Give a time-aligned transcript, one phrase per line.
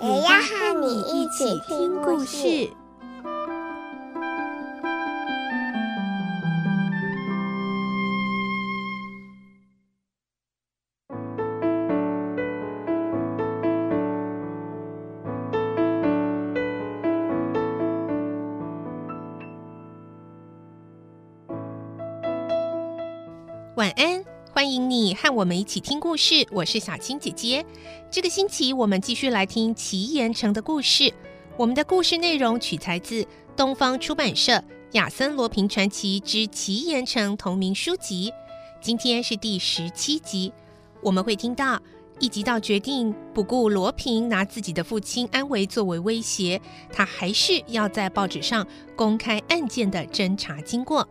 [0.00, 2.70] 也要和你一起听故事。
[23.78, 24.24] 晚安，
[24.58, 26.44] 欢迎你和我们一起听故事。
[26.50, 27.64] 我是小青姐姐。
[28.10, 31.14] 这个星期我们继续来听奇岩城的故事。
[31.56, 33.24] 我们的故事内容取材自
[33.56, 34.54] 东方出版社
[34.94, 38.32] 《亚森罗平传奇之奇岩城》同名书籍。
[38.80, 40.52] 今天是第十七集，
[41.02, 41.80] 我们会听到
[42.18, 46.60] 一集到决定不顾罗平拿自己的父亲安危作为威胁，
[46.92, 51.08] 他还是要在报纸上公开案件的侦查经过。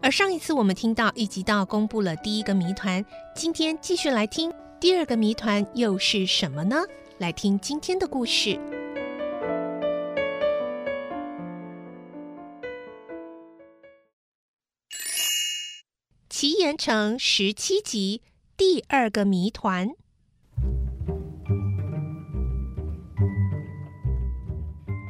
[0.00, 3.04] 而上一次我们听到一集到公布了第一个谜团，
[3.34, 6.76] 今天继续来听第二个谜团又是什么呢？
[7.18, 8.50] 来听今天的故事，
[16.30, 18.22] 《奇岩城》十七集
[18.56, 19.90] 第二个谜团。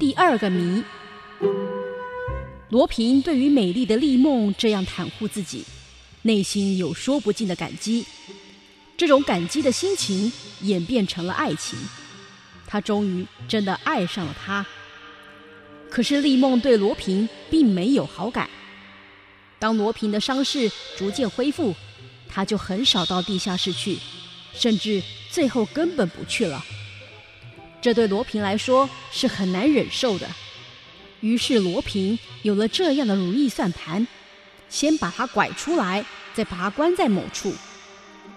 [0.00, 0.82] 第二个谜。
[2.70, 5.64] 罗平对于美丽的丽梦这样袒护自己，
[6.22, 8.06] 内心有说不尽的感激。
[8.96, 11.76] 这种感激的心情演变成了爱情，
[12.68, 14.64] 他终于真的爱上了她。
[15.90, 18.48] 可是丽梦对罗平并没有好感。
[19.58, 21.74] 当罗平的伤势逐渐恢复，
[22.28, 23.98] 他就很少到地下室去，
[24.54, 26.64] 甚至最后根本不去了。
[27.82, 30.30] 这对罗平来说是很难忍受的。
[31.20, 34.06] 于是罗平有了这样的如意算盘：
[34.68, 36.04] 先把他拐出来，
[36.34, 37.54] 再把他关在某处。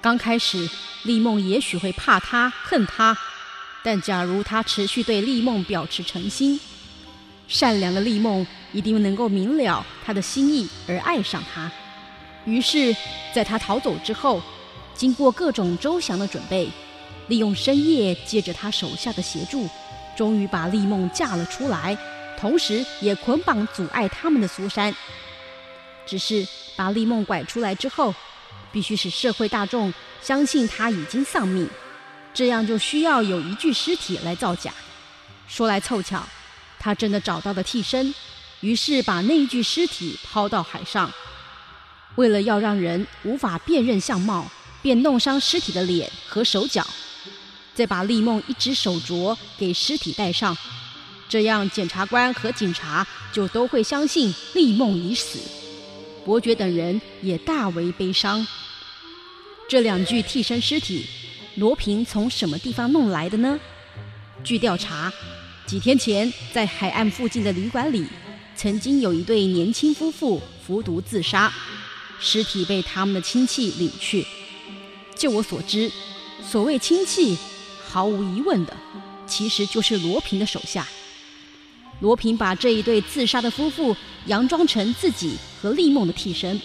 [0.00, 0.68] 刚开始，
[1.02, 3.16] 丽梦也许会怕他、恨他，
[3.84, 6.58] 但假如他持续对丽梦表示诚心，
[7.48, 11.70] 善良的丽梦一定能够明了他的心意而爱上他。
[12.46, 12.96] 于是，
[13.34, 14.40] 在他逃走之后，
[14.94, 16.70] 经过各种周详的准备，
[17.28, 19.68] 利用深夜借着他手下的协助，
[20.16, 21.94] 终于把丽梦嫁了出来。
[22.40, 24.94] 同时也捆绑阻碍他们的苏珊，
[26.06, 28.14] 只是把丽梦拐出来之后，
[28.72, 29.92] 必须使社会大众
[30.22, 31.68] 相信她已经丧命，
[32.32, 34.72] 这样就需要有一具尸体来造假。
[35.46, 36.26] 说来凑巧，
[36.78, 38.14] 他真的找到了替身，
[38.60, 41.12] 于是把那一具尸体抛到海上。
[42.14, 46.86] 为了要让人无法辨认相貌，便弄伤尸体的脸和手脚，
[47.74, 50.56] 再把丽梦一只手镯给尸体戴上。
[51.30, 55.38] 这样，检察官和警察就都会相信丽梦已死。
[56.24, 58.44] 伯爵等人也大为悲伤。
[59.68, 61.06] 这两具替身尸体，
[61.54, 63.60] 罗平从什么地方弄来的呢？
[64.42, 65.12] 据调查，
[65.66, 68.04] 几天前在海岸附近的旅馆里，
[68.56, 71.52] 曾经有一对年轻夫妇服毒自杀，
[72.18, 74.26] 尸体被他们的亲戚领去。
[75.14, 75.92] 就我所知，
[76.44, 77.38] 所谓亲戚，
[77.86, 78.76] 毫无疑问的，
[79.28, 80.84] 其实就是罗平的手下。
[82.00, 83.94] 罗平把这一对自杀的夫妇
[84.26, 86.60] 佯装成自己和丽梦的替身。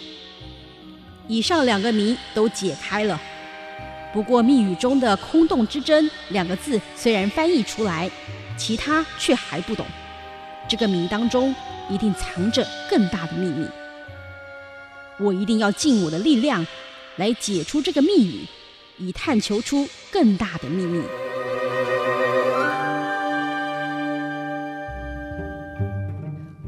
[1.28, 3.20] 以上两个谜都解开了，
[4.12, 8.10] 不过密语中的“空洞之针”两个字虽然翻译出来，
[8.56, 9.84] 其他却还不懂。
[10.68, 11.54] 这个谜当中
[11.90, 13.66] 一定藏着更大的秘密。
[15.18, 16.66] 我一定要尽我的力量
[17.16, 18.46] 来解出这个密语，
[18.98, 21.02] 以探求出更大的秘密。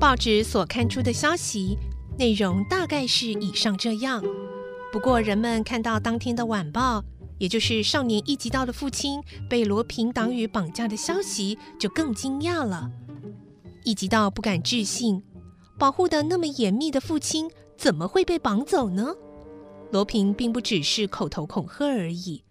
[0.09, 1.77] 报纸所刊出的消息
[2.17, 4.25] 内容大概是以上这样。
[4.91, 7.05] 不过，人们看到当天的晚报，
[7.37, 12.91] 也就是少年一级道的父亲被罗平党羽绑架的消息，就更惊讶了。
[13.85, 15.23] 一级道不敢置信，
[15.79, 19.15] 保护得那么严密的父亲怎么会被绑走呢？
[19.93, 22.45] 罗平并不只是口头恐吓而已。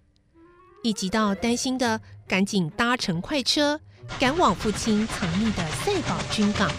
[0.84, 3.80] 一级道担心的，赶紧搭乘快车，
[4.20, 6.70] 赶往父亲藏匿的赛宝军港。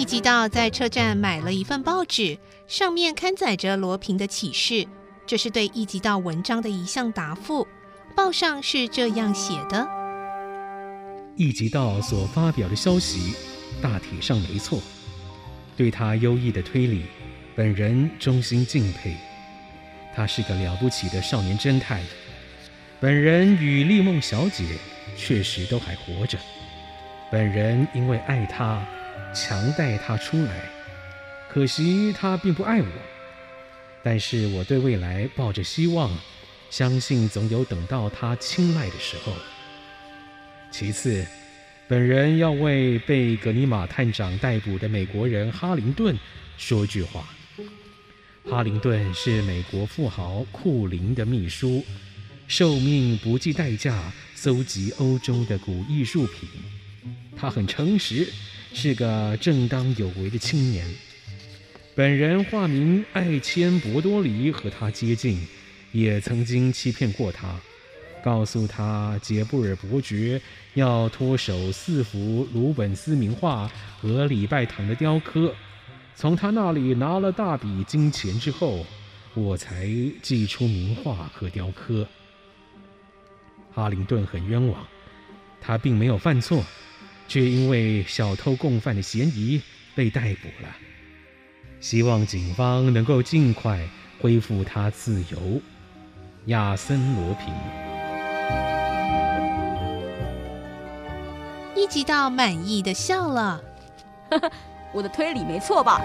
[0.00, 4.88] 一集道在车站买了一份报纸，上面刊载着罗平的启事，
[5.26, 7.68] 这是对一集道文章的一项答复。
[8.16, 9.86] 报上是这样写的：
[11.36, 13.34] 易吉道所发表的消息，
[13.82, 14.80] 大体上没错。
[15.76, 17.04] 对他优异的推理，
[17.54, 19.14] 本人衷心敬佩。
[20.16, 22.00] 他是个了不起的少年侦探。
[23.00, 24.78] 本人与丽梦小姐
[25.14, 26.38] 确实都还活着。
[27.30, 28.82] 本人因为爱他，
[29.34, 30.70] 强带他出来。
[31.48, 32.88] 可惜他并不爱我。
[34.02, 36.10] 但是我对未来抱着希望，
[36.70, 39.32] 相信总有等到他青睐的时候。
[40.70, 41.26] 其次，
[41.88, 46.18] 本人要为被格尼玛探长逮捕的美国人哈林顿
[46.56, 47.28] 说句话。
[48.48, 51.84] 哈林顿是美国富豪库林的秘书。
[52.48, 56.48] 受命不计代价搜集欧洲的古艺术品，
[57.36, 58.28] 他很诚实，
[58.72, 60.86] 是个正当有为的青年。
[61.94, 65.46] 本人化名艾千博多里，和他接近，
[65.92, 67.60] 也曾经欺骗过他，
[68.22, 70.40] 告诉他杰布尔伯爵
[70.74, 73.70] 要脱手四幅鲁本斯名画
[74.00, 75.54] 和礼拜堂的雕刻，
[76.14, 78.86] 从他那里拿了大笔金钱之后，
[79.34, 79.88] 我才
[80.22, 82.06] 寄出名画和雕刻。
[83.72, 84.86] 哈林顿很冤枉，
[85.60, 86.64] 他并没有犯错，
[87.30, 89.62] 却因为小偷共犯的嫌疑
[89.94, 90.76] 被逮捕了。
[91.78, 93.88] 希望警方能够尽快
[94.20, 95.62] 恢复他自由。
[96.46, 97.54] 亚森·罗平。
[101.76, 103.62] 一吉道满意的笑了，
[104.30, 104.50] 呵呵，
[104.92, 106.02] 我的推理没错吧？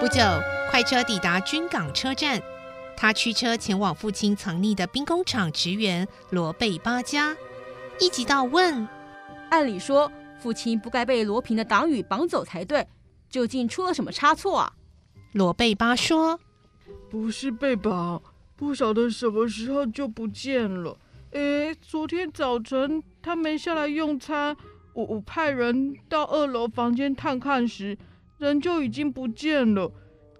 [0.00, 0.22] 不久，
[0.70, 2.40] 快车抵达军港车站。
[2.96, 7.36] 他驱车前往父亲藏匿的兵工厂职员罗贝巴家。
[8.00, 8.86] 易吉道问
[9.50, 12.86] ：“按理说，父亲不该被罗平的党羽绑走才对，
[13.30, 14.72] 究竟出了什么差错啊？”
[15.32, 16.38] 罗贝巴说
[17.08, 18.20] ：“不是被绑，
[18.56, 20.96] 不晓得什么时候就不见了。
[21.30, 24.56] 诶，昨天早晨他没下来用餐，
[24.92, 27.96] 我我派人到二楼房间探看时，
[28.38, 29.90] 人就已经不见了。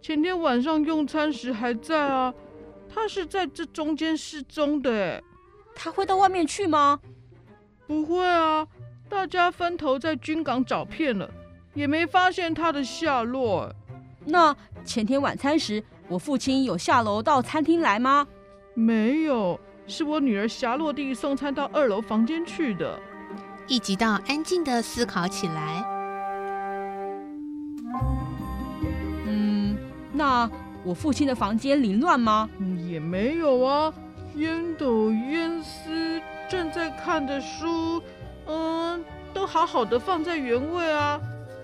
[0.01, 2.35] 前天晚上用餐时还在啊。”
[2.93, 5.23] 他是在这中间失踪的，哎，
[5.75, 7.01] 他会到外面去吗？
[7.87, 8.67] 不会啊，
[9.09, 11.31] 大家分头在军港找遍了，
[11.75, 13.71] 也没发现他的下落。
[14.25, 18.27] 那前天晚餐时，我父亲有下楼到餐厅来吗？
[18.75, 22.99] 没有，是我女儿霞落地送餐到二楼房间去的。
[23.67, 25.85] 易吉道安静的思考起来。
[29.27, 29.77] 嗯，
[30.13, 30.51] 那。
[30.87, 32.47] 我父亲的房间凌乱吗？
[32.87, 33.91] 也没有啊，
[34.35, 38.03] 烟斗烟丝正在看的书，
[38.47, 41.21] 嗯，都好好的放在原位啊。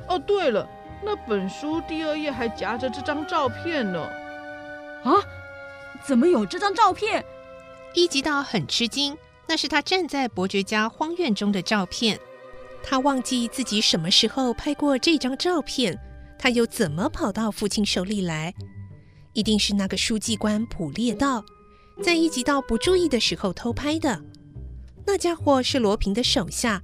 [0.08, 0.68] 哦，对了，
[1.04, 4.00] 那本书第二页还夹着这张照片呢。
[5.04, 5.12] 啊？
[6.02, 7.22] 怎么有这张照片？
[7.92, 9.16] 一吉道很吃惊，
[9.46, 12.18] 那是他站在伯爵家荒院中的照片。
[12.82, 15.98] 他忘记自己什么时候拍过这张照片，
[16.38, 18.54] 他又怎么跑到父亲手里来？
[19.34, 21.44] 一定是那个书记官普列道，
[22.02, 24.18] 在一吉道不注意的时候偷拍的。
[25.12, 26.80] 那家伙是罗平的手下，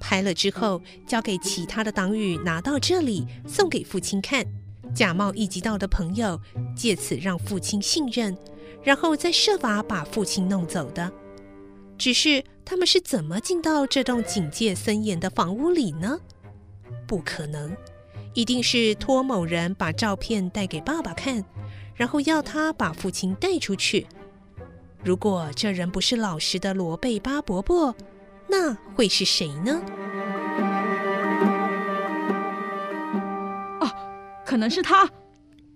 [0.00, 4.44] 拍了之后交给其他的党羽拿到这里送给父亲看，
[4.92, 6.40] 假冒一级道的朋友，
[6.74, 8.36] 借此让父亲信任，
[8.82, 11.12] 然后再设法把父亲弄走的。
[11.96, 16.18] 只是他们是怎么进到这栋警戒森严的房屋里呢？
[17.06, 17.76] 不可能，
[18.34, 21.44] 一定是托某人把照片带给爸爸看。
[21.94, 24.08] 然后要他把父亲带出去。
[25.02, 27.94] 如果这人不是老实的罗贝巴伯伯，
[28.46, 29.80] 那会是谁呢？
[33.80, 33.90] 啊，
[34.44, 35.08] 可能是他。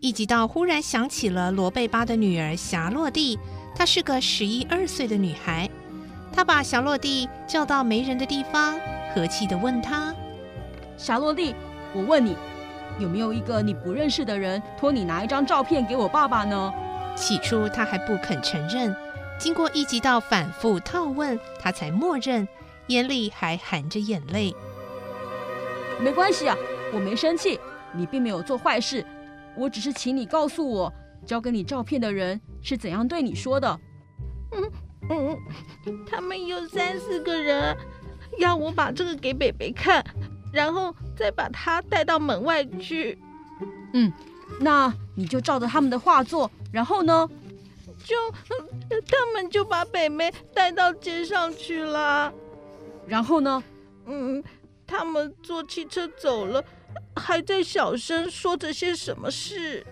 [0.01, 3.39] 一吉道忽然想起了罗贝巴的女儿霞洛蒂，
[3.75, 5.71] 她是个十一二岁的女孩。
[6.31, 8.79] 他把霞洛蒂叫到没人的地方，
[9.15, 10.15] 和气地问她
[10.99, 11.55] ：“霞洛蒂，
[11.95, 12.37] 我问你。”
[13.01, 16.73] 有没有一个你不认识的人托你拿一张照片给我爸爸呢？
[17.17, 18.95] 起初他还不肯承认，
[19.39, 22.47] 经过一级道反复套问，他才默认，
[22.87, 24.55] 眼里还含着眼泪。
[26.01, 26.57] 没关系啊，
[26.93, 27.59] 我没生气，
[27.93, 29.05] 你并没有做坏事，
[29.57, 30.93] 我只是请你告诉我，
[31.27, 33.81] 交给你照片的人是怎样对你说的。
[34.53, 34.71] 嗯
[35.11, 35.39] 嗯，
[36.11, 37.77] 他们有三四个人，
[38.39, 40.05] 要我把这个给北北看。
[40.53, 43.19] 然后再把他带到门外去。
[43.93, 44.13] 嗯，
[44.61, 46.49] 那你就照着他们的话做。
[46.71, 47.29] 然后呢？
[48.05, 48.15] 就
[49.09, 52.33] 他们就把北梅带到街上去了。
[53.07, 53.63] 然后呢？
[54.07, 54.45] 嗯，
[54.87, 56.63] 他们坐汽车走了，
[57.17, 59.85] 还在小声说着些什么事。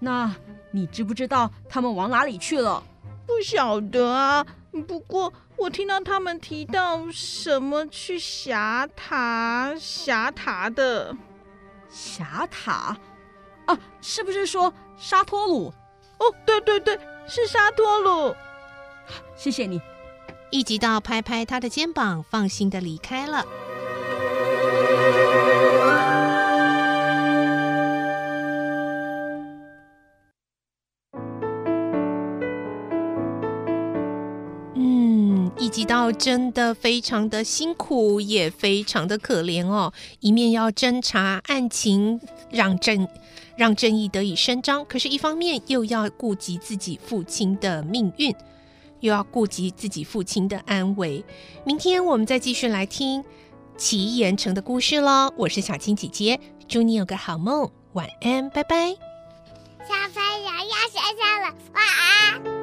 [0.00, 0.34] 那
[0.70, 2.82] 你知不知道他们往哪里去了？
[3.26, 4.44] 不晓得啊。
[4.86, 11.16] 不过我听到他们提到什么去霞塔，霞塔的
[11.88, 12.96] 霞塔
[13.64, 15.72] 啊，是不是说沙托鲁？
[16.18, 16.98] 哦，对对对，
[17.28, 18.34] 是沙托鲁。
[19.36, 19.80] 谢谢你。
[20.50, 23.44] 一吉道拍拍他的肩膀，放心的离开了。
[35.86, 39.92] 到，真的非常的辛苦，也非常的可怜哦。
[40.20, 43.08] 一面要侦查案情，让正
[43.56, 48.34] 让正义得以伸张，可是，一方面又要顾及自己父亲的命运。
[49.00, 51.22] 又要顾及自己父亲的安危。
[51.64, 53.22] 明天我们再继续来听
[53.76, 55.30] 齐岩城的故事喽。
[55.36, 58.96] 我是小青姐姐，祝你有个好梦，晚安，拜拜。
[59.86, 62.55] 小朋友要睡觉了，晚安。